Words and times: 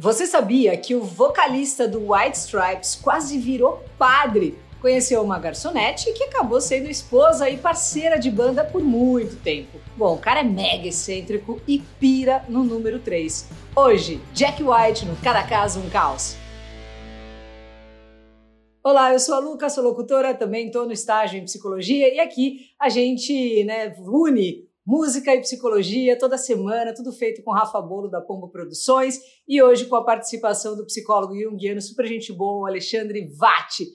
Você 0.00 0.26
sabia 0.26 0.76
que 0.76 0.94
o 0.94 1.02
vocalista 1.02 1.88
do 1.88 2.12
White 2.12 2.38
Stripes 2.38 2.94
quase 2.94 3.36
virou 3.36 3.82
padre? 3.98 4.56
Conheceu 4.80 5.20
uma 5.24 5.40
garçonete 5.40 6.12
que 6.12 6.22
acabou 6.22 6.60
sendo 6.60 6.88
esposa 6.88 7.50
e 7.50 7.56
parceira 7.56 8.16
de 8.16 8.30
banda 8.30 8.62
por 8.62 8.80
muito 8.80 9.34
tempo. 9.42 9.80
Bom, 9.96 10.14
o 10.14 10.18
cara 10.18 10.38
é 10.38 10.44
mega 10.44 10.86
excêntrico 10.86 11.60
e 11.66 11.80
pira 11.98 12.44
no 12.48 12.62
número 12.62 13.00
3. 13.00 13.48
Hoje, 13.74 14.20
Jack 14.32 14.62
White 14.62 15.04
no 15.04 15.16
Cada 15.16 15.42
Caso 15.42 15.80
um 15.80 15.90
Caos. 15.90 16.36
Olá, 18.84 19.12
eu 19.12 19.18
sou 19.18 19.34
a 19.34 19.40
Luca, 19.40 19.68
sou 19.68 19.82
locutora, 19.82 20.32
também 20.32 20.66
estou 20.66 20.86
no 20.86 20.92
estágio 20.92 21.40
em 21.40 21.44
psicologia 21.44 22.14
e 22.14 22.20
aqui 22.20 22.70
a 22.78 22.88
gente 22.88 23.64
né, 23.64 23.92
une 23.98 24.67
música 24.88 25.34
e 25.34 25.40
psicologia 25.42 26.18
toda 26.18 26.38
semana, 26.38 26.94
tudo 26.94 27.12
feito 27.12 27.42
com 27.42 27.52
Rafa 27.52 27.78
Bolo 27.78 28.08
da 28.08 28.22
Pombo 28.22 28.48
Produções 28.48 29.20
e 29.46 29.62
hoje 29.62 29.84
com 29.84 29.96
a 29.96 30.02
participação 30.02 30.74
do 30.74 30.86
psicólogo 30.86 31.38
junguiano 31.38 31.82
super 31.82 32.06
gente 32.06 32.32
boa, 32.32 32.70
Alexandre 32.70 33.28
Vatti. 33.36 33.86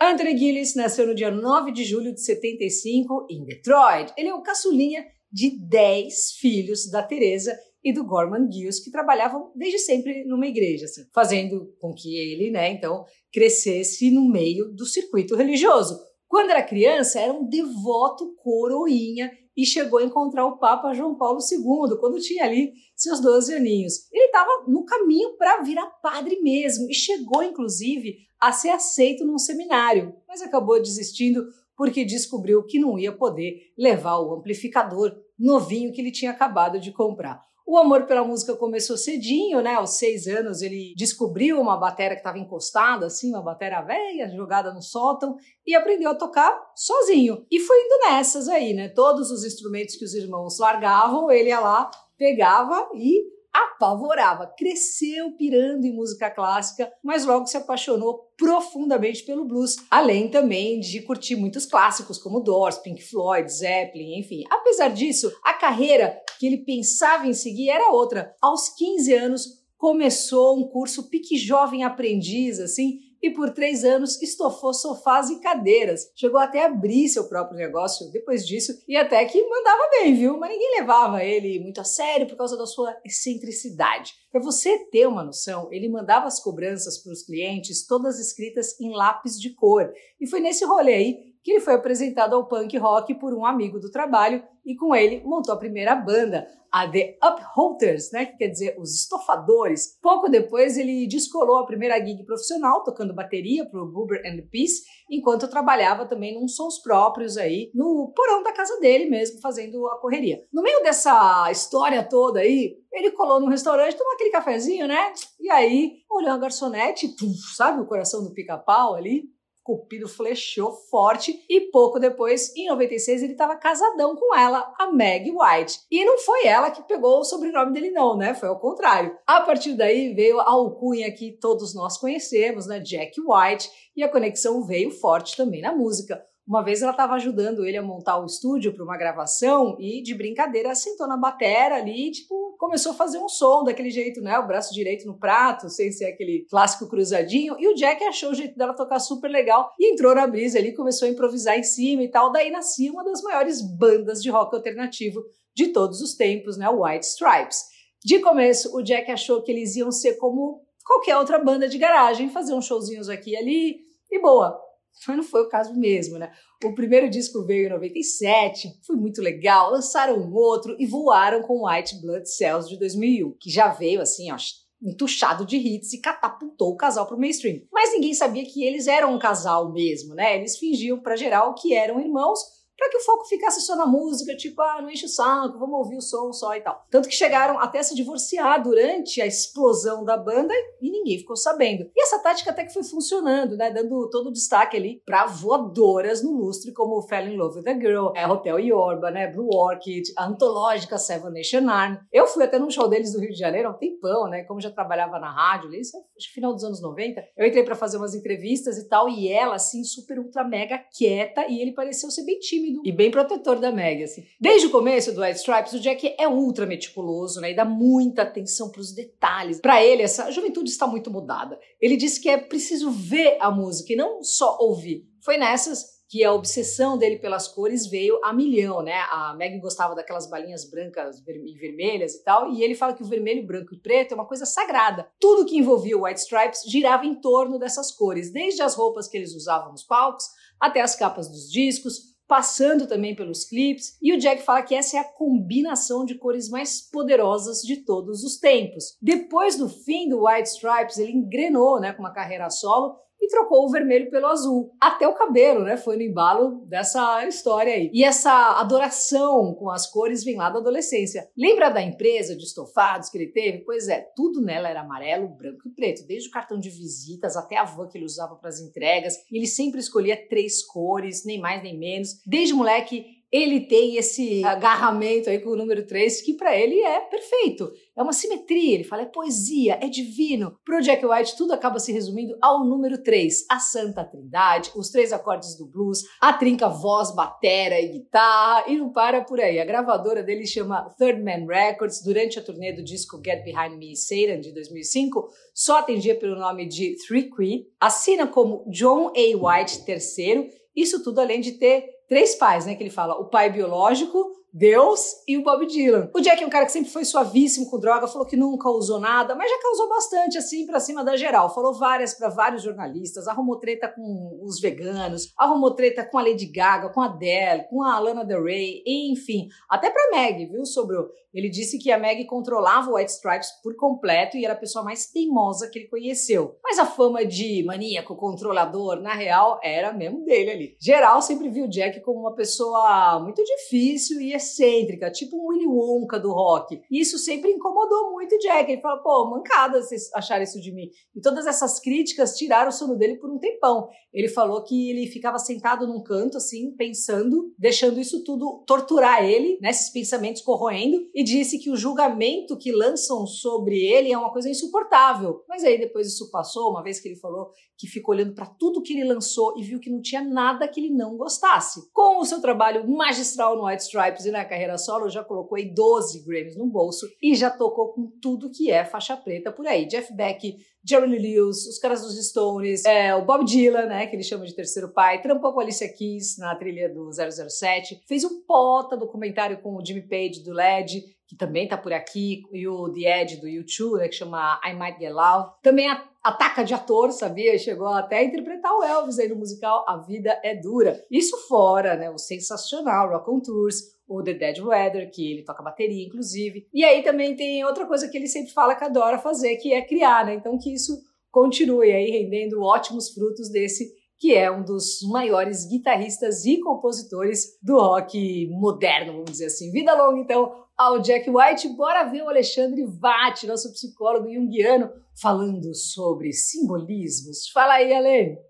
Anthony 0.00 0.38
Gillis 0.38 0.76
nasceu 0.76 1.04
no 1.04 1.16
dia 1.16 1.32
9 1.32 1.72
de 1.72 1.82
julho 1.82 2.14
de 2.14 2.22
75 2.22 3.26
em 3.28 3.44
Detroit. 3.44 4.12
Ele 4.16 4.28
é 4.28 4.34
o 4.34 4.40
caçulinha 4.40 5.04
de 5.32 5.58
10 5.66 6.34
filhos 6.38 6.88
da 6.88 7.02
Teresa 7.02 7.58
e 7.82 7.92
do 7.92 8.06
Gorman 8.06 8.48
Gills, 8.52 8.80
que 8.84 8.92
trabalhavam 8.92 9.50
desde 9.56 9.80
sempre 9.80 10.24
numa 10.26 10.46
igreja, 10.46 10.84
assim, 10.84 11.02
fazendo 11.12 11.74
com 11.80 11.92
que 11.92 12.16
ele, 12.16 12.52
né, 12.52 12.70
então, 12.70 13.04
crescesse 13.32 14.12
no 14.12 14.30
meio 14.30 14.70
do 14.74 14.86
circuito 14.86 15.34
religioso. 15.34 15.98
Quando 16.30 16.50
era 16.50 16.62
criança, 16.62 17.18
era 17.18 17.32
um 17.32 17.44
devoto 17.44 18.36
coroinha 18.36 19.32
e 19.56 19.66
chegou 19.66 19.98
a 19.98 20.04
encontrar 20.04 20.46
o 20.46 20.58
Papa 20.58 20.94
João 20.94 21.16
Paulo 21.16 21.40
II, 21.40 21.98
quando 21.98 22.20
tinha 22.20 22.44
ali 22.44 22.72
seus 22.94 23.20
12 23.20 23.52
aninhos. 23.52 24.08
Ele 24.12 24.26
estava 24.26 24.64
no 24.68 24.84
caminho 24.84 25.36
para 25.36 25.60
virar 25.62 25.86
padre 26.00 26.40
mesmo 26.40 26.88
e 26.88 26.94
chegou, 26.94 27.42
inclusive, 27.42 28.16
a 28.40 28.52
ser 28.52 28.70
aceito 28.70 29.24
num 29.24 29.38
seminário, 29.38 30.14
mas 30.28 30.40
acabou 30.40 30.80
desistindo 30.80 31.44
porque 31.76 32.04
descobriu 32.04 32.62
que 32.62 32.78
não 32.78 32.96
ia 32.96 33.10
poder 33.10 33.72
levar 33.76 34.20
o 34.20 34.32
amplificador 34.32 35.12
novinho 35.36 35.92
que 35.92 36.00
ele 36.00 36.12
tinha 36.12 36.30
acabado 36.30 36.78
de 36.78 36.92
comprar. 36.92 37.44
O 37.66 37.78
amor 37.78 38.06
pela 38.06 38.24
música 38.24 38.56
começou 38.56 38.96
cedinho, 38.96 39.60
né? 39.60 39.74
Aos 39.74 39.96
seis 39.96 40.26
anos 40.26 40.62
ele 40.62 40.94
descobriu 40.96 41.60
uma 41.60 41.76
bateria 41.76 42.14
que 42.14 42.20
estava 42.20 42.38
encostada, 42.38 43.06
assim, 43.06 43.30
uma 43.30 43.42
bateria 43.42 43.80
velha, 43.82 44.28
jogada 44.34 44.72
no 44.72 44.82
sótão, 44.82 45.36
e 45.66 45.74
aprendeu 45.74 46.10
a 46.10 46.14
tocar 46.14 46.58
sozinho. 46.74 47.46
E 47.50 47.60
foi 47.60 47.76
indo 47.80 47.98
nessas 48.08 48.48
aí, 48.48 48.74
né? 48.74 48.88
Todos 48.88 49.30
os 49.30 49.44
instrumentos 49.44 49.96
que 49.96 50.04
os 50.04 50.14
irmãos 50.14 50.58
largavam, 50.58 51.30
ele 51.30 51.50
ia 51.50 51.60
lá, 51.60 51.90
pegava 52.16 52.88
e 52.94 53.39
apavorava. 53.64 54.52
Cresceu 54.56 55.32
pirando 55.36 55.84
em 55.84 55.92
música 55.92 56.30
clássica, 56.30 56.92
mas 57.02 57.24
logo 57.24 57.46
se 57.46 57.56
apaixonou 57.56 58.30
profundamente 58.36 59.22
pelo 59.24 59.44
blues, 59.44 59.76
além 59.90 60.28
também 60.28 60.80
de 60.80 61.02
curtir 61.02 61.36
muitos 61.36 61.66
clássicos 61.66 62.18
como 62.18 62.40
Doors, 62.40 62.78
Pink 62.78 63.02
Floyd, 63.02 63.50
Zeppelin, 63.52 64.18
enfim. 64.18 64.44
Apesar 64.50 64.88
disso, 64.88 65.30
a 65.44 65.52
carreira 65.52 66.18
que 66.38 66.46
ele 66.46 66.64
pensava 66.64 67.26
em 67.26 67.34
seguir 67.34 67.70
era 67.70 67.92
outra. 67.92 68.34
Aos 68.40 68.68
15 68.70 69.14
anos, 69.14 69.60
começou 69.76 70.58
um 70.58 70.68
curso 70.68 71.08
pique 71.08 71.36
jovem 71.36 71.84
aprendiz, 71.84 72.60
assim, 72.60 72.98
e 73.22 73.30
por 73.30 73.50
três 73.50 73.84
anos 73.84 74.20
estofou 74.22 74.72
sofás 74.72 75.30
e 75.30 75.40
cadeiras. 75.40 76.10
Chegou 76.14 76.38
até 76.38 76.62
a 76.62 76.66
abrir 76.66 77.08
seu 77.08 77.28
próprio 77.28 77.58
negócio 77.58 78.10
depois 78.10 78.46
disso 78.46 78.72
e 78.88 78.96
até 78.96 79.24
que 79.24 79.42
mandava 79.48 79.90
bem, 79.90 80.14
viu? 80.14 80.38
Mas 80.38 80.50
ninguém 80.50 80.80
levava 80.80 81.22
ele 81.22 81.58
muito 81.60 81.80
a 81.80 81.84
sério 81.84 82.26
por 82.26 82.36
causa 82.36 82.56
da 82.56 82.66
sua 82.66 82.96
excentricidade. 83.04 84.14
Para 84.30 84.40
você 84.40 84.78
ter 84.90 85.06
uma 85.06 85.24
noção, 85.24 85.68
ele 85.72 85.88
mandava 85.88 86.26
as 86.26 86.40
cobranças 86.40 86.98
para 86.98 87.12
os 87.12 87.22
clientes 87.22 87.86
todas 87.86 88.18
escritas 88.18 88.78
em 88.80 88.90
lápis 88.94 89.38
de 89.38 89.50
cor. 89.50 89.92
E 90.20 90.26
foi 90.26 90.40
nesse 90.40 90.64
rolê 90.64 90.94
aí 90.94 91.29
que 91.42 91.52
ele 91.52 91.60
foi 91.60 91.74
apresentado 91.74 92.34
ao 92.34 92.46
punk 92.46 92.76
rock 92.76 93.14
por 93.14 93.34
um 93.34 93.44
amigo 93.44 93.78
do 93.80 93.90
trabalho 93.90 94.42
e 94.64 94.76
com 94.76 94.94
ele 94.94 95.22
montou 95.24 95.54
a 95.54 95.58
primeira 95.58 95.94
banda, 95.94 96.46
a 96.70 96.88
The 96.88 97.18
Upholders, 97.22 98.12
né, 98.12 98.26
que 98.26 98.36
quer 98.36 98.48
dizer 98.48 98.76
os 98.78 98.94
estofadores. 98.94 99.98
Pouco 100.00 100.28
depois 100.28 100.78
ele 100.78 101.08
descolou 101.08 101.56
a 101.56 101.66
primeira 101.66 101.98
gig 101.98 102.24
profissional 102.24 102.84
tocando 102.84 103.14
bateria 103.14 103.68
para 103.68 103.82
o 103.82 103.90
Goober 103.90 104.20
and 104.24 104.36
the 104.36 104.46
Peace, 104.50 104.82
enquanto 105.10 105.48
trabalhava 105.48 106.06
também 106.06 106.38
num 106.38 106.46
sons 106.46 106.78
próprios 106.80 107.36
aí 107.36 107.70
no 107.74 108.12
porão 108.14 108.42
da 108.42 108.52
casa 108.52 108.78
dele 108.78 109.08
mesmo, 109.08 109.40
fazendo 109.40 109.84
a 109.88 109.98
correria. 109.98 110.44
No 110.52 110.62
meio 110.62 110.82
dessa 110.82 111.50
história 111.50 112.02
toda 112.02 112.40
aí, 112.40 112.76
ele 112.92 113.10
colou 113.12 113.40
num 113.40 113.48
restaurante, 113.48 113.96
tomou 113.96 114.12
aquele 114.12 114.30
cafezinho, 114.30 114.86
né? 114.86 115.12
E 115.40 115.50
aí, 115.50 115.92
olhou 116.10 116.32
a 116.32 116.38
garçonete, 116.38 117.08
puf, 117.08 117.56
sabe 117.56 117.80
o 117.80 117.86
coração 117.86 118.22
do 118.22 118.32
pica-pau 118.32 118.94
ali? 118.94 119.24
Cupido 119.70 120.08
flechou 120.08 120.72
forte 120.72 121.44
e 121.48 121.60
pouco 121.70 122.00
depois, 122.00 122.52
em 122.56 122.68
96, 122.68 123.22
ele 123.22 123.32
estava 123.32 123.54
casadão 123.54 124.16
com 124.16 124.34
ela, 124.34 124.74
a 124.76 124.90
Meg 124.90 125.30
White. 125.30 125.78
E 125.88 126.04
não 126.04 126.18
foi 126.18 126.44
ela 126.46 126.72
que 126.72 126.82
pegou 126.82 127.20
o 127.20 127.24
sobrenome 127.24 127.72
dele 127.72 127.92
não, 127.92 128.16
né? 128.16 128.34
Foi 128.34 128.48
ao 128.48 128.58
contrário. 128.58 129.16
A 129.24 129.42
partir 129.42 129.74
daí 129.74 130.12
veio 130.12 130.40
a 130.40 130.50
alcunha 130.50 131.12
que 131.12 131.30
todos 131.30 131.72
nós 131.72 131.96
conhecemos, 131.96 132.66
né? 132.66 132.80
Jack 132.80 133.20
White, 133.20 133.70
e 133.94 134.02
a 134.02 134.08
conexão 134.08 134.64
veio 134.64 134.90
forte 134.90 135.36
também 135.36 135.60
na 135.60 135.72
música. 135.72 136.20
Uma 136.50 136.64
vez 136.64 136.82
ela 136.82 136.90
estava 136.90 137.14
ajudando 137.14 137.64
ele 137.64 137.76
a 137.76 137.82
montar 137.82 138.18
o 138.18 138.26
estúdio 138.26 138.74
para 138.74 138.82
uma 138.82 138.96
gravação 138.96 139.76
e, 139.78 140.02
de 140.02 140.16
brincadeira, 140.16 140.74
sentou 140.74 141.06
na 141.06 141.16
batera 141.16 141.76
ali, 141.76 142.10
tipo, 142.10 142.56
começou 142.58 142.90
a 142.90 142.94
fazer 142.96 143.18
um 143.18 143.28
som 143.28 143.62
daquele 143.62 143.88
jeito, 143.88 144.20
né? 144.20 144.36
O 144.36 144.48
braço 144.48 144.74
direito 144.74 145.06
no 145.06 145.16
prato, 145.16 145.68
sem 145.68 145.92
ser 145.92 146.06
aquele 146.06 146.44
clássico 146.50 146.88
cruzadinho. 146.88 147.54
E 147.56 147.68
o 147.68 147.74
Jack 147.76 148.02
achou 148.02 148.32
o 148.32 148.34
jeito 148.34 148.58
dela 148.58 148.74
tocar 148.74 148.98
super 148.98 149.30
legal 149.30 149.70
e 149.78 149.92
entrou 149.92 150.12
na 150.12 150.26
brisa 150.26 150.58
ali, 150.58 150.74
começou 150.74 151.06
a 151.06 151.10
improvisar 151.12 151.56
em 151.56 151.62
cima 151.62 152.02
e 152.02 152.08
tal. 152.08 152.32
Daí 152.32 152.50
nascia 152.50 152.90
uma 152.90 153.04
das 153.04 153.22
maiores 153.22 153.62
bandas 153.62 154.20
de 154.20 154.28
rock 154.28 154.52
alternativo 154.52 155.22
de 155.54 155.68
todos 155.68 156.00
os 156.00 156.16
tempos, 156.16 156.56
né? 156.56 156.68
O 156.68 156.84
White 156.84 157.06
Stripes. 157.06 157.60
De 158.04 158.18
começo, 158.18 158.76
o 158.76 158.82
Jack 158.82 159.08
achou 159.08 159.40
que 159.40 159.52
eles 159.52 159.76
iam 159.76 159.92
ser 159.92 160.14
como 160.14 160.66
qualquer 160.84 161.16
outra 161.16 161.38
banda 161.38 161.68
de 161.68 161.78
garagem, 161.78 162.28
fazer 162.28 162.54
uns 162.54 162.66
showzinhos 162.66 163.08
aqui 163.08 163.34
e 163.34 163.36
ali 163.36 163.80
e 164.10 164.20
boa. 164.20 164.69
Mas 165.06 165.16
não 165.16 165.24
foi 165.24 165.42
o 165.42 165.48
caso 165.48 165.74
mesmo, 165.74 166.18
né? 166.18 166.30
O 166.64 166.74
primeiro 166.74 167.08
disco 167.08 167.44
veio 167.44 167.66
em 167.66 167.70
97, 167.70 168.80
foi 168.86 168.96
muito 168.96 169.22
legal, 169.22 169.70
lançaram 169.70 170.18
um 170.18 170.32
outro 170.34 170.76
e 170.78 170.86
voaram 170.86 171.42
com 171.42 171.66
White 171.66 172.00
Blood 172.00 172.28
Cells 172.28 172.68
de 172.68 172.78
2001, 172.78 173.36
que 173.40 173.50
já 173.50 173.68
veio 173.68 174.00
assim, 174.00 174.30
ó, 174.30 174.36
entuchado 174.82 175.44
de 175.44 175.56
hits 175.56 175.92
e 175.92 176.00
catapultou 176.00 176.72
o 176.72 176.76
casal 176.76 177.06
pro 177.06 177.18
mainstream. 177.18 177.62
Mas 177.72 177.92
ninguém 177.92 178.14
sabia 178.14 178.44
que 178.44 178.64
eles 178.64 178.86
eram 178.86 179.14
um 179.14 179.18
casal 179.18 179.72
mesmo, 179.72 180.14
né? 180.14 180.36
Eles 180.36 180.58
fingiam 180.58 181.00
para 181.00 181.16
geral 181.16 181.54
que 181.54 181.74
eram 181.74 182.00
irmãos 182.00 182.40
para 182.80 182.88
que 182.88 182.96
o 182.96 183.02
foco 183.02 183.26
ficasse 183.26 183.60
só 183.60 183.76
na 183.76 183.84
música, 183.84 184.34
tipo, 184.34 184.62
ah, 184.62 184.80
não 184.80 184.88
enche 184.88 185.04
o 185.04 185.08
saco, 185.08 185.58
vamos 185.58 185.78
ouvir 185.80 185.98
o 185.98 186.00
som 186.00 186.32
só 186.32 186.56
e 186.56 186.62
tal. 186.62 186.82
Tanto 186.90 187.10
que 187.10 187.14
chegaram 187.14 187.60
até 187.60 187.82
se 187.82 187.94
divorciar 187.94 188.62
durante 188.62 189.20
a 189.20 189.26
explosão 189.26 190.02
da 190.02 190.16
banda 190.16 190.54
e 190.80 190.90
ninguém 190.90 191.18
ficou 191.18 191.36
sabendo. 191.36 191.90
E 191.94 192.02
essa 192.02 192.18
tática 192.20 192.50
até 192.50 192.64
que 192.64 192.72
foi 192.72 192.82
funcionando, 192.82 193.54
né, 193.54 193.70
dando 193.70 194.08
todo 194.08 194.28
o 194.28 194.32
destaque 194.32 194.78
ali 194.78 195.02
para 195.04 195.26
voadoras 195.26 196.22
no 196.22 196.32
lustre, 196.32 196.72
como 196.72 197.02
Fell 197.02 197.28
in 197.28 197.36
Love 197.36 197.58
with 197.58 197.68
a 197.68 197.74
Girl, 197.74 198.12
é, 198.16 198.26
Hotel 198.26 198.58
Yorba, 198.58 199.10
né, 199.10 199.30
Blue 199.30 199.54
Orchid, 199.54 200.10
a 200.16 200.24
antológica 200.24 200.96
Seven 200.96 201.32
Nation 201.32 201.68
Army. 201.68 201.98
Eu 202.10 202.26
fui 202.26 202.44
até 202.44 202.58
num 202.58 202.70
show 202.70 202.88
deles 202.88 203.12
do 203.12 203.20
Rio 203.20 203.32
de 203.32 203.38
Janeiro 203.38 203.68
há 203.68 203.72
um 203.72 203.78
tempão, 203.78 204.26
né, 204.26 204.44
como 204.44 204.58
já 204.58 204.70
trabalhava 204.70 205.18
na 205.18 205.30
rádio, 205.30 205.74
isso 205.74 205.94
é, 205.98 206.00
acho 206.16 206.28
que 206.28 206.34
final 206.34 206.54
dos 206.54 206.64
anos 206.64 206.80
90, 206.80 207.22
eu 207.36 207.46
entrei 207.46 207.62
para 207.62 207.74
fazer 207.74 207.98
umas 207.98 208.14
entrevistas 208.14 208.78
e 208.78 208.88
tal, 208.88 209.06
e 209.06 209.28
ela, 209.28 209.56
assim, 209.56 209.84
super 209.84 210.18
ultra 210.18 210.42
mega 210.42 210.78
quieta, 210.78 211.46
e 211.46 211.60
ele 211.60 211.72
pareceu 211.72 212.10
ser 212.10 212.24
bem 212.24 212.38
tímido 212.38 212.69
e 212.84 212.92
bem 212.92 213.10
protetor 213.10 213.58
da 213.58 213.72
Meg, 213.72 214.04
assim. 214.04 214.24
Desde 214.40 214.66
o 214.66 214.70
começo 214.70 215.12
do 215.12 215.20
White 215.20 215.38
Stripes, 215.38 215.72
o 215.72 215.80
Jack 215.80 216.14
é 216.18 216.28
ultra 216.28 216.66
meticuloso, 216.66 217.40
né? 217.40 217.52
E 217.52 217.56
dá 217.56 217.64
muita 217.64 218.22
atenção 218.22 218.70
para 218.70 218.80
os 218.80 218.92
detalhes. 218.92 219.60
Para 219.60 219.84
ele, 219.84 220.02
essa 220.02 220.30
juventude 220.30 220.70
está 220.70 220.86
muito 220.86 221.10
mudada. 221.10 221.58
Ele 221.80 221.96
disse 221.96 222.20
que 222.20 222.28
é 222.28 222.36
preciso 222.36 222.90
ver 222.90 223.36
a 223.40 223.50
música 223.50 223.92
e 223.92 223.96
não 223.96 224.22
só 224.22 224.58
ouvir. 224.60 225.06
Foi 225.20 225.36
nessas 225.36 226.00
que 226.10 226.24
a 226.24 226.32
obsessão 226.32 226.98
dele 226.98 227.20
pelas 227.20 227.46
cores 227.46 227.86
veio 227.86 228.18
a 228.24 228.32
milhão, 228.32 228.82
né? 228.82 228.98
A 229.12 229.32
Meg 229.38 229.60
gostava 229.60 229.94
daquelas 229.94 230.28
balinhas 230.28 230.68
brancas 230.68 231.20
e 231.20 231.54
vermelhas 231.54 232.16
e 232.16 232.24
tal, 232.24 232.52
e 232.52 232.64
ele 232.64 232.74
fala 232.74 232.94
que 232.94 233.02
o 233.02 233.06
vermelho, 233.06 233.46
branco 233.46 233.72
e 233.72 233.78
preto 233.78 234.10
é 234.10 234.14
uma 234.16 234.26
coisa 234.26 234.44
sagrada. 234.44 235.06
Tudo 235.20 235.46
que 235.46 235.56
envolvia 235.56 235.96
o 235.96 236.04
White 236.04 236.18
Stripes 236.18 236.64
girava 236.66 237.06
em 237.06 237.14
torno 237.14 237.60
dessas 237.60 237.92
cores, 237.92 238.32
desde 238.32 238.60
as 238.60 238.74
roupas 238.74 239.06
que 239.06 239.16
eles 239.16 239.36
usavam 239.36 239.70
nos 239.70 239.84
palcos 239.84 240.24
até 240.58 240.80
as 240.80 240.96
capas 240.96 241.28
dos 241.28 241.48
discos, 241.48 242.10
passando 242.30 242.86
também 242.86 243.12
pelos 243.12 243.42
clipes. 243.42 243.98
E 244.00 244.12
o 244.12 244.16
Jack 244.16 244.42
fala 244.42 244.62
que 244.62 244.72
essa 244.72 244.96
é 244.96 245.00
a 245.00 245.12
combinação 245.12 246.04
de 246.04 246.14
cores 246.14 246.48
mais 246.48 246.80
poderosas 246.80 247.60
de 247.62 247.78
todos 247.78 248.22
os 248.22 248.38
tempos. 248.38 248.96
Depois 249.02 249.56
do 249.56 249.68
fim 249.68 250.08
do 250.08 250.24
White 250.24 250.50
Stripes, 250.50 250.98
ele 250.98 251.10
engrenou 251.10 251.80
né, 251.80 251.92
com 251.92 251.98
uma 251.98 252.12
carreira 252.12 252.48
solo 252.48 252.96
e 253.20 253.28
trocou 253.28 253.66
o 253.66 253.70
vermelho 253.70 254.10
pelo 254.10 254.26
azul. 254.26 254.74
Até 254.80 255.06
o 255.06 255.14
cabelo, 255.14 255.64
né? 255.64 255.76
Foi 255.76 255.96
no 255.96 256.02
embalo 256.02 256.64
dessa 256.66 257.26
história 257.26 257.74
aí. 257.74 257.90
E 257.92 258.02
essa 258.02 258.58
adoração 258.58 259.54
com 259.54 259.70
as 259.70 259.86
cores 259.90 260.24
vem 260.24 260.36
lá 260.36 260.48
da 260.48 260.58
adolescência. 260.58 261.28
Lembra 261.36 261.68
da 261.68 261.82
empresa 261.82 262.34
de 262.34 262.44
estofados 262.44 263.10
que 263.10 263.18
ele 263.18 263.32
teve? 263.32 263.58
Pois 263.58 263.88
é, 263.88 264.06
tudo 264.16 264.40
nela 264.40 264.68
era 264.68 264.80
amarelo, 264.80 265.28
branco 265.28 265.68
e 265.68 265.70
preto, 265.70 266.06
desde 266.06 266.28
o 266.28 266.32
cartão 266.32 266.58
de 266.58 266.70
visitas 266.70 267.36
até 267.36 267.56
a 267.56 267.64
van 267.64 267.88
que 267.88 267.98
ele 267.98 268.04
usava 268.04 268.36
para 268.36 268.48
as 268.48 268.60
entregas. 268.60 269.16
Ele 269.30 269.46
sempre 269.46 269.80
escolhia 269.80 270.28
três 270.28 270.64
cores, 270.64 271.24
nem 271.24 271.38
mais 271.38 271.62
nem 271.62 271.78
menos. 271.78 272.20
Desde 272.26 272.54
moleque 272.54 273.19
ele 273.32 273.60
tem 273.60 273.96
esse 273.96 274.44
agarramento 274.44 275.30
aí 275.30 275.38
com 275.38 275.50
o 275.50 275.56
número 275.56 275.86
3, 275.86 276.20
que 276.22 276.34
para 276.34 276.56
ele 276.56 276.80
é 276.80 277.00
perfeito. 277.00 277.70
É 277.96 278.02
uma 278.02 278.12
simetria, 278.12 278.74
ele 278.74 278.84
fala, 278.84 279.02
é 279.02 279.06
poesia, 279.06 279.78
é 279.80 279.88
divino. 279.88 280.56
Pro 280.64 280.80
Jack 280.80 281.04
White, 281.06 281.36
tudo 281.36 281.52
acaba 281.52 281.78
se 281.78 281.92
resumindo 281.92 282.36
ao 282.42 282.64
número 282.64 283.02
3, 283.02 283.46
a 283.48 283.60
Santa 283.60 284.04
Trindade, 284.04 284.72
os 284.74 284.90
três 284.90 285.12
acordes 285.12 285.56
do 285.56 285.68
blues, 285.68 286.02
a 286.20 286.32
trinca 286.32 286.68
voz, 286.68 287.14
batera 287.14 287.80
e 287.80 287.88
guitarra, 287.88 288.64
e 288.68 288.76
não 288.76 288.90
para 288.90 289.22
por 289.22 289.40
aí. 289.40 289.60
A 289.60 289.64
gravadora 289.64 290.22
dele 290.22 290.46
chama 290.46 290.88
Third 290.98 291.22
Man 291.22 291.46
Records, 291.46 292.02
durante 292.02 292.38
a 292.38 292.42
turnê 292.42 292.72
do 292.72 292.82
disco 292.82 293.20
Get 293.24 293.44
Behind 293.44 293.78
Me 293.78 293.96
Satan, 293.96 294.40
de 294.40 294.52
2005, 294.52 295.28
só 295.54 295.78
atendia 295.78 296.18
pelo 296.18 296.38
nome 296.38 296.66
de 296.66 296.96
Three 297.06 297.30
Creed, 297.30 297.66
assina 297.78 298.26
como 298.26 298.64
John 298.70 299.12
A. 299.14 299.58
White 299.60 299.84
III, 299.86 300.50
isso 300.74 301.02
tudo 301.02 301.20
além 301.20 301.40
de 301.40 301.52
ter 301.52 301.99
três 302.10 302.34
pais, 302.34 302.66
né? 302.66 302.74
Que 302.74 302.82
ele 302.82 302.90
fala: 302.90 303.14
o 303.14 303.24
pai 303.24 303.50
biológico, 303.50 304.39
Deus 304.52 305.22
e 305.26 305.36
o 305.36 305.42
Bob 305.42 305.66
Dylan. 305.66 306.10
O 306.14 306.20
Jack 306.20 306.42
é 306.42 306.46
um 306.46 306.50
cara 306.50 306.66
que 306.66 306.72
sempre 306.72 306.90
foi 306.90 307.04
suavíssimo 307.04 307.70
com 307.70 307.78
droga, 307.78 308.08
falou 308.08 308.26
que 308.26 308.36
nunca 308.36 308.68
usou 308.68 308.98
nada, 308.98 309.34
mas 309.34 309.50
já 309.50 309.58
causou 309.62 309.88
bastante 309.88 310.38
assim 310.38 310.66
pra 310.66 310.80
cima 310.80 311.04
da 311.04 311.16
geral. 311.16 311.54
Falou 311.54 311.74
várias 311.74 312.14
para 312.14 312.28
vários 312.28 312.62
jornalistas, 312.62 313.28
arrumou 313.28 313.58
treta 313.58 313.88
com 313.88 314.40
os 314.42 314.60
veganos, 314.60 315.32
arrumou 315.36 315.74
treta 315.74 316.04
com 316.04 316.18
a 316.18 316.22
Lady 316.22 316.46
Gaga, 316.46 316.88
com 316.88 317.00
a 317.00 317.06
Adele, 317.06 317.64
com 317.68 317.82
a 317.82 317.98
Lana 317.98 318.24
Del 318.24 318.44
Rey, 318.44 318.82
enfim, 318.86 319.48
até 319.68 319.90
pra 319.90 320.10
Meg, 320.10 320.46
viu, 320.46 320.64
sobrou. 320.64 321.08
Ele 321.32 321.48
disse 321.48 321.78
que 321.78 321.92
a 321.92 321.98
Meg 321.98 322.24
controlava 322.24 322.90
o 322.90 322.94
White 322.96 323.12
Stripes 323.12 323.50
por 323.62 323.76
completo 323.76 324.36
e 324.36 324.44
era 324.44 324.54
a 324.54 324.58
pessoa 324.58 324.84
mais 324.84 325.06
teimosa 325.06 325.68
que 325.68 325.78
ele 325.78 325.88
conheceu. 325.88 326.56
Mas 326.62 326.78
a 326.78 326.86
fama 326.86 327.24
de 327.24 327.62
maníaco 327.64 328.16
controlador, 328.16 329.00
na 329.00 329.14
real, 329.14 329.60
era 329.62 329.92
mesmo 329.92 330.24
dele 330.24 330.50
ali. 330.50 330.76
Geral 330.80 331.22
sempre 331.22 331.48
viu 331.48 331.66
o 331.66 331.68
Jack 331.68 332.00
como 332.00 332.20
uma 332.20 332.34
pessoa 332.34 333.20
muito 333.20 333.42
difícil 333.44 334.20
e 334.20 334.34
excêntrica, 334.40 335.10
tipo 335.10 335.36
um 335.36 335.48
Willy 335.48 335.66
Wonka 335.66 336.18
do 336.18 336.32
rock. 336.32 336.80
E 336.90 337.00
isso 337.00 337.18
sempre 337.18 337.50
incomodou 337.50 338.12
muito 338.12 338.34
o 338.34 338.38
Jack. 338.38 338.70
Ele 338.70 338.80
fala, 338.80 339.02
pô, 339.02 339.30
mancada 339.30 339.80
vocês 339.82 340.12
acharem 340.14 340.44
isso 340.44 340.60
de 340.60 340.72
mim. 340.72 340.88
E 341.14 341.20
todas 341.20 341.46
essas 341.46 341.78
críticas 341.80 342.36
tiraram 342.36 342.70
o 342.70 342.72
sono 342.72 342.96
dele 342.96 343.16
por 343.16 343.30
um 343.30 343.38
tempão. 343.38 343.88
Ele 344.12 344.28
falou 344.28 344.62
que 344.64 344.90
ele 344.90 345.06
ficava 345.06 345.38
sentado 345.38 345.86
num 345.86 346.02
canto, 346.02 346.36
assim, 346.36 346.74
pensando, 346.76 347.52
deixando 347.58 348.00
isso 348.00 348.24
tudo 348.24 348.64
torturar 348.66 349.24
ele, 349.24 349.58
né, 349.60 349.70
esses 349.70 349.90
pensamentos 349.90 350.42
corroendo, 350.42 350.98
e 351.14 351.22
disse 351.22 351.58
que 351.58 351.70
o 351.70 351.76
julgamento 351.76 352.56
que 352.58 352.72
lançam 352.72 353.26
sobre 353.26 353.76
ele 353.76 354.12
é 354.12 354.18
uma 354.18 354.32
coisa 354.32 354.48
insuportável. 354.48 355.44
Mas 355.48 355.62
aí 355.64 355.78
depois 355.78 356.08
isso 356.08 356.30
passou, 356.30 356.70
uma 356.70 356.82
vez 356.82 357.00
que 357.00 357.08
ele 357.08 357.16
falou 357.16 357.50
que 357.78 357.86
ficou 357.86 358.14
olhando 358.14 358.34
para 358.34 358.44
tudo 358.44 358.82
que 358.82 358.92
ele 358.92 359.04
lançou 359.04 359.58
e 359.58 359.62
viu 359.62 359.80
que 359.80 359.88
não 359.88 360.02
tinha 360.02 360.22
nada 360.22 360.68
que 360.68 360.80
ele 360.80 360.94
não 360.94 361.16
gostasse. 361.16 361.80
Com 361.92 362.18
o 362.20 362.24
seu 362.26 362.40
trabalho 362.40 362.86
magistral 362.86 363.56
no 363.56 363.66
White 363.66 363.84
Stripes 363.84 364.26
na 364.30 364.44
carreira 364.44 364.78
solo, 364.78 365.08
já 365.08 365.22
colocou 365.24 365.56
aí 365.56 365.72
12 365.72 366.24
Grammys 366.24 366.56
no 366.56 366.66
bolso 366.66 367.06
e 367.22 367.34
já 367.34 367.50
tocou 367.50 367.92
com 367.92 368.10
tudo 368.20 368.50
que 368.50 368.70
é 368.70 368.84
faixa 368.84 369.16
preta 369.16 369.52
por 369.52 369.66
aí. 369.66 369.86
Jeff 369.86 370.12
Beck, 370.14 370.56
Jerry 370.84 371.18
Lewis, 371.18 371.66
os 371.66 371.78
caras 371.78 372.02
dos 372.02 372.16
Stones, 372.28 372.84
é, 372.84 373.14
o 373.14 373.24
Bob 373.24 373.44
Dylan, 373.44 373.86
né, 373.86 374.06
que 374.06 374.16
ele 374.16 374.22
chama 374.22 374.46
de 374.46 374.54
terceiro 374.54 374.92
pai, 374.92 375.20
trampou 375.20 375.52
com 375.52 375.60
a 375.60 375.62
Alicia 375.62 375.92
Keys 375.92 376.38
na 376.38 376.54
trilha 376.56 376.88
do 376.88 377.10
007, 377.12 378.02
fez 378.06 378.24
um 378.24 378.42
pota 378.42 378.96
documentário 378.96 379.60
com 379.62 379.76
o 379.76 379.84
Jimmy 379.84 380.02
Page 380.02 380.42
do 380.42 380.52
LED, 380.52 381.04
que 381.30 381.36
também 381.36 381.68
tá 381.68 381.76
por 381.76 381.92
aqui, 381.92 382.42
e 382.52 382.66
o 382.66 382.92
The 382.92 383.22
Edge 383.22 383.36
do 383.36 383.46
YouTube, 383.46 383.98
né, 383.98 384.08
que 384.08 384.16
chama 384.16 384.60
I 384.66 384.74
Might 384.74 384.98
Get 384.98 385.12
Loud. 385.12 385.52
Também 385.62 385.88
ataca 386.24 386.64
de 386.64 386.74
ator, 386.74 387.12
sabia? 387.12 387.56
Chegou 387.56 387.86
até 387.86 388.18
a 388.18 388.24
interpretar 388.24 388.76
o 388.76 388.82
Elvis 388.82 389.20
aí 389.20 389.28
no 389.28 389.36
musical 389.36 389.84
A 389.86 389.96
Vida 389.98 390.36
é 390.42 390.56
Dura. 390.56 391.00
Isso 391.08 391.36
fora, 391.46 391.94
né, 391.94 392.10
o 392.10 392.18
sensacional 392.18 393.10
Rock 393.10 393.30
on 393.30 393.38
Tours, 393.38 393.94
o 394.08 394.20
The 394.24 394.34
Dead 394.34 394.58
Weather, 394.58 395.08
que 395.08 395.30
ele 395.30 395.44
toca 395.44 395.62
bateria, 395.62 396.04
inclusive. 396.04 396.66
E 396.74 396.82
aí 396.82 397.00
também 397.04 397.36
tem 397.36 397.64
outra 397.64 397.86
coisa 397.86 398.08
que 398.08 398.18
ele 398.18 398.26
sempre 398.26 398.50
fala 398.52 398.74
que 398.74 398.82
adora 398.82 399.16
fazer, 399.16 399.54
que 399.58 399.72
é 399.72 399.82
criar, 399.82 400.26
né? 400.26 400.34
Então 400.34 400.58
que 400.58 400.74
isso 400.74 401.00
continue 401.30 401.92
aí 401.92 402.10
rendendo 402.10 402.60
ótimos 402.60 403.08
frutos 403.08 403.48
desse 403.48 403.99
que 404.20 404.34
é 404.34 404.50
um 404.50 404.62
dos 404.62 405.00
maiores 405.10 405.66
guitarristas 405.66 406.44
e 406.44 406.60
compositores 406.60 407.58
do 407.62 407.78
rock 407.78 408.46
moderno, 408.50 409.14
vamos 409.14 409.30
dizer 409.30 409.46
assim. 409.46 409.72
Vida 409.72 409.94
longa, 409.94 410.20
então, 410.20 410.52
ao 410.76 411.00
Jack 411.00 411.30
White. 411.30 411.68
Bora 411.70 412.04
ver 412.04 412.22
o 412.22 412.28
Alexandre 412.28 412.84
Vatti, 412.84 413.46
nosso 413.46 413.72
psicólogo 413.72 414.30
junguiano, 414.30 414.90
falando 415.20 415.74
sobre 415.74 416.34
simbolismos. 416.34 417.48
Fala 417.48 417.74
aí, 417.74 417.94
Ale! 417.94 418.49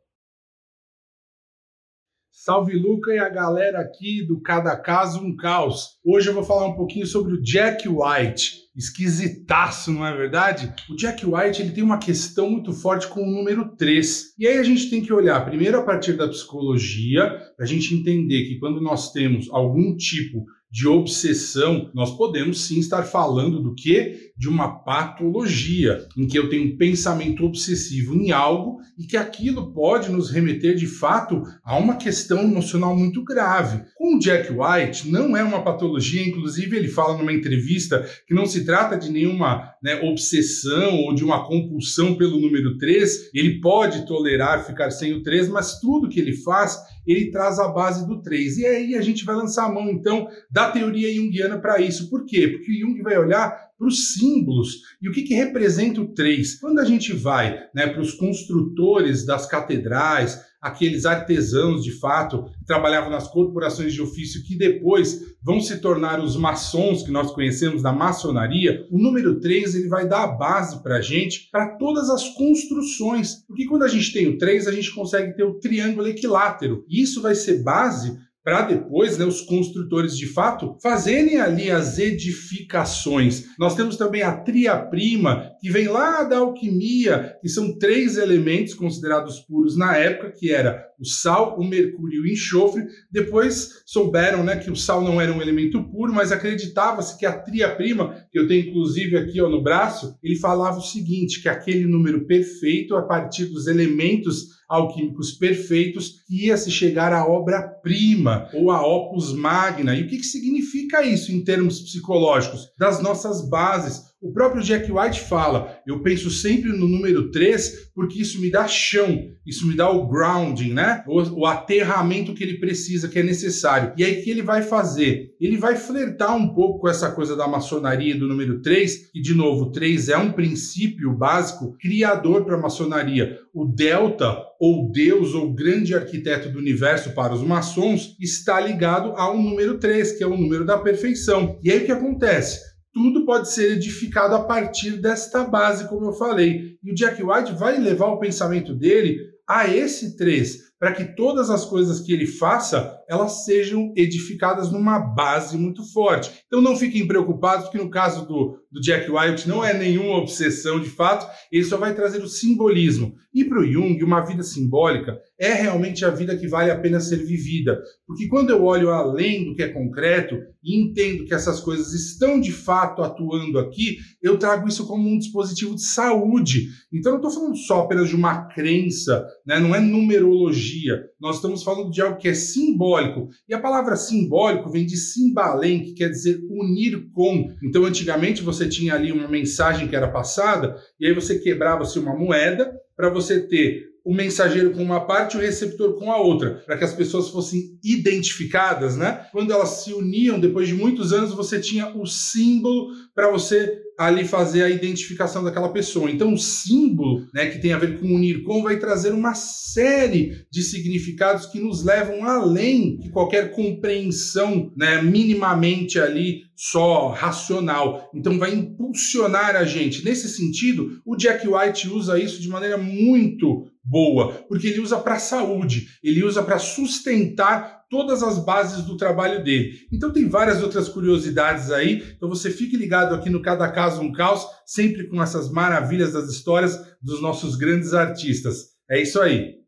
Salve 2.43 2.73
Luca 2.73 3.13
e 3.13 3.19
a 3.19 3.29
galera 3.29 3.81
aqui 3.81 4.27
do 4.27 4.41
Cada 4.41 4.75
Caso 4.75 5.21
um 5.23 5.37
Caos. 5.37 5.99
Hoje 6.03 6.31
eu 6.31 6.33
vou 6.33 6.43
falar 6.43 6.69
um 6.69 6.75
pouquinho 6.75 7.05
sobre 7.05 7.35
o 7.35 7.43
Jack 7.43 7.87
White. 7.87 8.61
Esquisitaço, 8.75 9.93
não 9.93 10.07
é 10.07 10.17
verdade? 10.17 10.73
O 10.89 10.97
Jack 10.97 11.27
White 11.27 11.61
ele 11.61 11.73
tem 11.73 11.85
uma 11.85 11.99
questão 11.99 12.49
muito 12.49 12.73
forte 12.73 13.09
com 13.09 13.21
o 13.21 13.31
número 13.31 13.77
3. 13.77 14.37
E 14.39 14.47
aí 14.47 14.57
a 14.57 14.63
gente 14.63 14.89
tem 14.89 15.03
que 15.03 15.13
olhar 15.13 15.45
primeiro 15.45 15.77
a 15.77 15.83
partir 15.83 16.15
da 16.15 16.27
psicologia, 16.27 17.29
para 17.55 17.67
a 17.67 17.69
gente 17.69 17.95
entender 17.95 18.45
que 18.45 18.59
quando 18.59 18.81
nós 18.81 19.13
temos 19.13 19.47
algum 19.51 19.95
tipo 19.95 20.47
de 20.71 20.87
obsessão, 20.87 21.91
nós 21.93 22.17
podemos 22.17 22.61
sim 22.61 22.79
estar 22.79 23.03
falando 23.03 23.61
do 23.61 23.75
que? 23.75 24.31
De 24.37 24.49
uma 24.49 24.85
patologia, 24.85 26.07
em 26.17 26.29
que 26.29 26.39
eu 26.39 26.49
tenho 26.49 26.73
um 26.73 26.77
pensamento 26.77 27.45
obsessivo 27.45 28.15
em 28.15 28.31
algo 28.31 28.79
e 28.97 29.05
que 29.05 29.17
aquilo 29.17 29.73
pode 29.73 30.11
nos 30.11 30.31
remeter 30.31 30.77
de 30.77 30.87
fato 30.87 31.43
a 31.65 31.77
uma 31.77 31.97
questão 31.97 32.43
emocional 32.43 32.97
muito 32.97 33.25
grave. 33.25 33.83
Com 33.97 34.17
o 34.17 34.19
Jack 34.21 34.53
White, 34.53 35.09
não 35.09 35.37
é 35.37 35.43
uma 35.43 35.63
patologia, 35.63 36.23
inclusive 36.23 36.77
ele 36.77 36.89
fala 36.89 37.19
numa 37.19 37.33
entrevista 37.33 38.07
que 38.27 38.35
não 38.35 38.47
se 38.47 38.65
trata 38.65 38.97
de 38.97 39.11
nenhuma 39.11 39.75
né, 39.83 40.01
obsessão 40.03 40.99
ou 40.99 41.15
de 41.15 41.25
uma 41.25 41.47
compulsão 41.47 42.15
pelo 42.15 42.41
número 42.41 42.79
3, 42.79 43.31
ele 43.35 43.61
pode 43.61 44.07
tolerar 44.07 44.65
ficar 44.65 44.91
sem 44.91 45.15
o 45.15 45.23
3, 45.23 45.49
mas 45.49 45.81
tudo 45.81 46.09
que 46.09 46.21
ele 46.21 46.37
faz 46.37 46.79
ele 47.07 47.31
traz 47.31 47.59
a 47.59 47.69
base 47.69 48.07
do 48.07 48.23
3. 48.23 48.59
E 48.59 48.67
aí 48.67 48.95
a 48.95 49.01
gente 49.01 49.25
vai 49.25 49.35
lançar 49.35 49.67
a 49.67 49.73
mão, 49.73 49.91
então, 49.91 50.29
da 50.51 50.71
teoria 50.71 51.13
junguiana 51.15 51.59
para 51.59 51.81
isso. 51.81 52.09
Por 52.11 52.25
quê? 52.25 52.49
Porque 52.49 52.79
Jung 52.79 53.01
vai 53.03 53.19
olhar 53.19 53.71
para 53.79 53.87
os 53.87 54.13
símbolos 54.13 54.83
e 55.01 55.09
o 55.09 55.13
que, 55.13 55.23
que 55.23 55.35
representa 55.35 56.01
o 56.01 56.09
3. 56.13 56.61
Quando 56.61 56.81
a 56.81 56.85
gente 56.85 57.13
vai 57.13 57.59
né, 57.75 57.87
para 57.87 58.03
os 58.03 58.13
construtores 58.13 59.25
das 59.25 59.47
catedrais, 59.47 60.39
aqueles 60.61 61.07
artesãos 61.07 61.83
de 61.83 61.93
fato 61.93 62.45
que 62.59 62.65
trabalhavam 62.65 63.11
nas 63.11 63.29
corporações 63.29 63.93
de 63.95 64.03
ofício 64.03 64.45
que 64.45 64.57
depois 64.57 65.35
vão 65.43 65.61
se 65.61 65.79
tornar 65.79 66.21
os 66.21 66.37
maçons 66.37 67.03
que 67.03 67.11
nós 67.11 67.31
conhecemos 67.31 67.83
da 67.83 67.93
maçonaria, 67.93 68.87
o 68.91 68.99
número 68.99 69.41
3 69.41 69.75
ele 69.75 69.89
vai 69.89 70.07
dar 70.07 70.25
a 70.25 70.33
base 70.37 70.83
para 70.83 70.97
a 70.97 71.01
gente 71.01 71.49
para 71.51 71.77
todas 71.79 72.11
as 72.11 72.29
construções. 72.35 73.45
Porque 73.47 73.67
quando 73.67 73.85
a 73.85 73.89
gente 73.89 74.13
tem 74.13 74.29
o 74.29 74.37
3, 74.37 74.69
a 74.69 74.73
gente 74.73 74.95
consegue 74.95 75.35
ter 75.35 75.45
o 75.45 75.59
triângulo 75.59 76.09
equilátero. 76.09 76.85
E 76.89 77.03
isso 77.03 77.23
vai 77.23 77.35
ser 77.35 77.63
base 77.63 78.19
para 78.45 78.63
depois 78.63 79.19
né, 79.19 79.25
os 79.25 79.43
construtores 79.43 80.17
de 80.17 80.27
fato 80.27 80.77
fazerem 80.83 81.39
ali 81.39 81.71
as 81.71 81.99
edificações. 81.99 83.45
Nós 83.59 83.75
temos 83.75 83.97
também 83.97 84.23
a 84.23 84.37
tria-prima, 84.37 85.53
que 85.61 85.71
vem 85.71 85.89
lá 85.89 86.25
da 86.25 86.39
alquimia, 86.39 87.37
que 87.41 87.49
são 87.49 87.79
três 87.79 88.17
elementos 88.17 88.75
considerados 88.75 89.41
puros 89.41 89.77
na 89.77 89.97
época, 89.97 90.33
que 90.33 90.53
era 90.53 90.90
o 91.01 91.05
sal, 91.05 91.59
o 91.59 91.65
mercúrio 91.65 92.19
e 92.27 92.31
o 92.31 92.33
enxofre. 92.33 92.87
Depois 93.11 93.83
souberam 93.87 94.45
né, 94.45 94.57
que 94.57 94.71
o 94.71 94.77
sal 94.77 95.03
não 95.03 95.21
era 95.21 95.33
um 95.33 95.41
elemento 95.41 95.83
puro, 95.85 96.13
mas 96.13 96.31
acreditava-se 96.31 97.19
que 97.19 97.25
a 97.25 97.33
tria-prima, 97.33 98.27
que 98.31 98.39
eu 98.39 98.47
tenho 98.47 98.69
inclusive 98.69 99.17
aqui 99.17 99.41
ó, 99.41 99.49
no 99.49 99.63
braço, 99.63 100.17
ele 100.23 100.37
falava 100.37 100.79
o 100.79 100.83
seguinte, 100.83 101.41
que 101.41 101.49
aquele 101.49 101.87
número 101.87 102.27
perfeito, 102.27 102.95
a 102.95 103.03
partir 103.03 103.47
dos 103.47 103.67
elementos 103.67 104.61
alquímicos 104.69 105.33
perfeitos, 105.33 106.23
ia 106.31 106.57
se 106.57 106.71
chegar 106.71 107.13
à 107.13 107.27
obra-prima 107.27 108.49
ou 108.55 108.71
a 108.71 108.87
opus 108.87 109.33
magna. 109.33 109.97
E 109.97 110.03
o 110.03 110.07
que, 110.07 110.19
que 110.19 110.25
significa 110.25 111.03
isso 111.03 111.33
em 111.33 111.43
termos 111.43 111.81
psicológicos? 111.81 112.69
Das 112.79 113.03
nossas 113.03 113.49
bases 113.49 114.10
O 114.23 114.33
próprio 114.33 114.63
Jack 114.63 114.93
White 114.93 115.21
fala: 115.23 115.81
eu 115.87 116.03
penso 116.03 116.31
sempre 116.31 116.71
no 116.71 116.87
número 116.87 117.31
3 117.31 117.91
porque 117.95 118.21
isso 118.21 118.39
me 118.39 118.51
dá 118.51 118.69
chão, 118.69 119.31
isso 119.47 119.67
me 119.67 119.75
dá 119.75 119.91
o 119.91 120.07
grounding, 120.09 120.75
né? 120.75 121.03
O, 121.09 121.41
o 121.41 121.47
aterramento 121.47 122.35
que 122.35 122.45
ele 122.45 122.59
precisa, 122.59 123.09
que 123.09 123.19
é 123.19 123.23
necessário. 123.23 123.95
E 123.97 124.05
aí 124.05 124.21
o 124.21 124.23
que 124.23 124.31
ele 124.31 124.43
vai 124.43 124.61
fazer? 124.61 125.31
Ele 125.41 125.57
vai 125.57 125.75
flertar 125.75 126.37
um 126.37 126.53
pouco 126.53 126.81
com 126.81 126.89
essa 126.89 127.11
coisa 127.11 127.35
da 127.35 127.49
maçonaria 127.49 128.15
do 128.15 128.29
número 128.29 128.61
3, 128.61 129.11
que 129.11 129.23
de 129.23 129.33
novo, 129.33 129.73
3 129.73 130.11
é 130.11 130.19
um 130.19 130.33
princípio 130.33 131.15
básico 131.15 131.77
criador 131.79 132.45
para 132.45 132.57
a 132.57 132.61
maçonaria. 132.61 133.39
O 133.55 133.65
delta 133.65 134.37
ou 134.61 134.91
Deus 134.93 135.35
ou 135.35 135.55
grande 135.55 135.95
arquiteto 135.95 136.51
do 136.51 136.59
universo 136.59 137.15
para 137.15 137.33
os 137.33 137.43
maçons 137.43 138.17
está 138.21 138.61
ligado 138.61 139.13
ao 139.17 139.39
número 139.39 139.79
3, 139.79 140.13
que 140.13 140.23
é 140.23 140.27
o 140.27 140.37
número 140.37 140.67
da 140.67 140.77
perfeição. 140.77 141.59
E 141.63 141.71
aí 141.71 141.79
o 141.79 141.87
que 141.87 141.93
acontece? 141.93 142.70
Tudo 142.93 143.25
pode 143.25 143.53
ser 143.53 143.73
edificado 143.73 144.35
a 144.35 144.45
partir 144.45 145.01
desta 145.01 145.45
base, 145.45 145.89
como 145.89 146.07
eu 146.07 146.13
falei. 146.13 146.77
E 146.83 146.91
o 146.91 146.95
Jack 146.95 147.23
White 147.23 147.53
vai 147.53 147.79
levar 147.79 148.07
o 148.07 148.19
pensamento 148.19 148.75
dele 148.75 149.19
a 149.49 149.69
esse 149.69 150.17
3, 150.17 150.59
para 150.79 150.93
que 150.93 151.17
todas 151.17 151.51
as 151.51 151.65
coisas 151.65 152.01
que 152.01 152.13
ele 152.13 152.27
faça, 152.27 153.00
elas 153.11 153.45
sejam 153.45 153.93
edificadas 153.97 154.71
numa 154.71 155.01
base 155.01 155.59
muito 155.59 155.83
forte. 155.93 156.31
Então 156.47 156.63
não 156.63 156.77
fiquem 156.77 157.09
preocupados, 157.09 157.65
porque 157.65 157.83
no 157.83 157.91
caso 157.91 158.25
do, 158.25 158.57
do 158.71 158.81
Jack 158.81 159.11
White 159.11 159.49
não 159.49 159.65
é 159.65 159.77
nenhuma 159.77 160.19
obsessão 160.19 160.79
de 160.79 160.89
fato, 160.89 161.27
ele 161.51 161.65
só 161.65 161.77
vai 161.77 161.93
trazer 161.93 162.23
o 162.23 162.29
simbolismo. 162.29 163.15
E 163.35 163.45
para 163.45 163.61
o 163.61 163.67
Jung, 163.67 164.03
uma 164.03 164.21
vida 164.25 164.43
simbólica 164.43 165.19
é 165.39 165.53
realmente 165.53 166.05
a 166.05 166.11
vida 166.11 166.37
que 166.37 166.49
vale 166.49 166.71
a 166.71 166.79
pena 166.79 167.01
ser 167.01 167.25
vivida. 167.25 167.81
Porque 168.07 168.29
quando 168.29 168.51
eu 168.51 168.65
olho 168.65 168.91
além 168.91 169.45
do 169.45 169.55
que 169.55 169.63
é 169.63 169.69
concreto 169.69 170.37
e 170.63 170.81
entendo 170.81 171.25
que 171.25 171.35
essas 171.35 171.61
coisas 171.61 171.93
estão 171.93 172.41
de 172.41 172.53
fato 172.53 173.03
atuando 173.03 173.59
aqui, 173.59 173.99
eu 174.23 174.37
trago 174.37 174.69
isso 174.69 174.87
como 174.87 175.09
um 175.09 175.19
dispositivo 175.19 175.75
de 175.75 175.83
saúde. 175.83 176.69
Então 176.93 177.13
não 177.13 177.19
estou 177.19 177.33
falando 177.33 177.57
só 177.57 177.81
apenas 177.81 178.09
de 178.09 178.17
uma 178.17 178.47
crença, 178.49 179.25
né? 179.47 179.59
não 179.59 179.75
é 179.75 179.81
numerologia 179.81 181.11
nós 181.21 181.37
estamos 181.37 181.63
falando 181.63 181.91
de 181.91 182.01
algo 182.01 182.17
que 182.17 182.29
é 182.29 182.35
simbólico. 182.35 183.00
E 183.49 183.55
a 183.55 183.61
palavra 183.61 183.97
simbólico 183.97 184.71
vem 184.71 184.87
de 184.87 184.97
simbalem, 184.97 185.83
que 185.83 185.95
quer 185.95 186.09
dizer 186.09 186.41
unir 186.49 187.11
com. 187.13 187.53
Então, 187.63 187.85
antigamente 187.85 188.43
você 188.43 188.69
tinha 188.69 188.95
ali 188.95 189.13
uma 189.13 189.29
mensagem 189.29 189.89
que 189.89 189.97
era 189.97 190.09
passada, 190.09 190.77
e 190.99 191.07
aí 191.07 191.15
você 191.15 191.39
quebrava-se 191.39 191.99
uma 191.99 192.17
moeda 192.17 192.73
para 192.97 193.09
você 193.09 193.41
ter 193.41 193.91
o 194.05 194.15
mensageiro 194.15 194.71
com 194.73 194.83
uma 194.83 195.07
parte 195.07 195.35
e 195.35 195.39
o 195.39 195.43
receptor 195.43 195.99
com 195.99 196.11
a 196.11 196.17
outra, 196.17 196.63
para 196.67 196.77
que 196.77 196.85
as 196.85 196.95
pessoas 196.95 197.29
fossem 197.29 197.79
identificadas, 197.85 198.97
né? 198.97 199.27
Quando 199.31 199.53
elas 199.53 199.83
se 199.83 199.93
uniam, 199.93 200.41
depois 200.41 200.69
de 200.69 200.75
muitos 200.75 201.13
anos, 201.13 201.33
você 201.33 201.61
tinha 201.61 201.95
o 201.97 202.07
símbolo 202.07 202.89
para 203.15 203.31
você 203.31 203.80
ali 204.01 204.27
fazer 204.27 204.63
a 204.63 204.71
identificação 204.71 205.45
daquela 205.45 205.69
pessoa. 205.69 206.11
Então, 206.11 206.33
o 206.33 206.39
símbolo, 206.39 207.27
né, 207.35 207.51
que 207.51 207.59
tem 207.59 207.75
a 207.75 207.79
ver 207.79 208.01
com 208.01 208.07
unir 208.07 208.43
com, 208.45 208.63
vai 208.63 208.79
trazer 208.79 209.13
uma 209.13 209.35
série 209.35 210.47
de 210.51 210.63
significados 210.63 211.45
que 211.45 211.61
nos 211.61 211.85
levam 211.85 212.25
além 212.25 212.97
de 212.97 213.11
qualquer 213.11 213.51
compreensão, 213.51 214.73
né, 214.75 215.03
minimamente 215.03 216.01
ali 216.01 216.45
só 216.57 217.09
racional. 217.09 218.11
Então, 218.15 218.39
vai 218.39 218.55
impulsionar 218.55 219.55
a 219.55 219.65
gente. 219.65 220.03
Nesse 220.03 220.31
sentido, 220.31 221.03
o 221.05 221.15
Jack 221.15 221.47
White 221.47 221.91
usa 221.91 222.19
isso 222.19 222.41
de 222.41 222.49
maneira 222.49 222.79
muito 222.79 223.70
boa, 223.83 224.33
porque 224.49 224.69
ele 224.69 224.81
usa 224.81 224.99
para 224.99 225.19
saúde, 225.19 225.89
ele 226.03 226.23
usa 226.23 226.43
para 226.43 226.59
sustentar 226.59 227.81
todas 227.89 228.23
as 228.23 228.39
bases 228.39 228.85
do 228.85 228.97
trabalho 228.97 229.43
dele. 229.43 229.73
Então 229.93 230.13
tem 230.13 230.29
várias 230.29 230.63
outras 230.63 230.89
curiosidades 230.89 231.71
aí, 231.71 232.15
então 232.17 232.29
você 232.29 232.51
fique 232.51 232.77
ligado 232.77 233.15
aqui 233.15 233.29
no 233.29 233.43
Cada 233.43 233.71
Caso 233.71 234.01
um 234.01 234.13
Caos, 234.13 234.47
sempre 234.65 235.09
com 235.09 235.23
essas 235.23 235.51
maravilhas 235.51 236.13
das 236.13 236.29
histórias 236.29 236.79
dos 237.03 237.21
nossos 237.21 237.57
grandes 237.57 237.93
artistas. 237.93 238.71
É 238.89 239.01
isso 239.01 239.21
aí. 239.21 239.60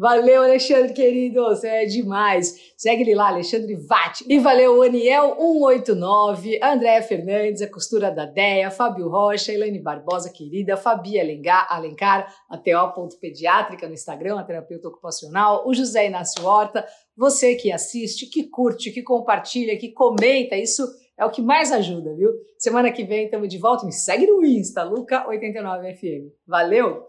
Valeu, 0.00 0.42
Alexandre, 0.44 0.94
querido, 0.94 1.42
você 1.42 1.68
é 1.68 1.84
demais. 1.84 2.72
Segue 2.74 3.02
ele 3.02 3.14
lá, 3.14 3.28
Alexandre 3.28 3.76
Vatti. 3.76 4.24
E 4.26 4.38
valeu, 4.38 4.78
Aniel189, 4.78 6.58
André 6.62 7.02
Fernandes, 7.02 7.60
a 7.60 7.70
costura 7.70 8.10
da 8.10 8.24
Deia, 8.24 8.70
Fábio 8.70 9.10
Rocha, 9.10 9.52
Elaine 9.52 9.78
Barbosa, 9.78 10.32
querida, 10.32 10.74
Fabi 10.78 11.20
Alencar, 11.20 11.66
Alencar 11.68 12.34
ATO.pediátrica 12.48 13.86
no 13.86 13.92
Instagram, 13.92 14.40
a 14.40 14.42
terapeuta 14.42 14.88
ocupacional, 14.88 15.68
o 15.68 15.74
José 15.74 16.06
Inácio 16.06 16.46
Horta, 16.46 16.86
você 17.14 17.54
que 17.56 17.70
assiste, 17.70 18.24
que 18.24 18.48
curte, 18.48 18.90
que 18.90 19.02
compartilha, 19.02 19.76
que 19.76 19.92
comenta, 19.92 20.56
isso 20.56 20.82
é 21.18 21.26
o 21.26 21.30
que 21.30 21.42
mais 21.42 21.70
ajuda, 21.70 22.14
viu? 22.14 22.30
Semana 22.56 22.90
que 22.90 23.04
vem 23.04 23.26
estamos 23.26 23.50
de 23.50 23.58
volta. 23.58 23.84
Me 23.84 23.92
segue 23.92 24.26
no 24.26 24.42
Insta, 24.42 24.82
Luca89FM. 24.82 26.30
Valeu! 26.46 27.02